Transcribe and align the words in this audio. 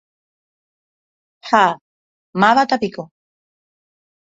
Ha 1.51 1.61
mávatapiko. 2.41 3.07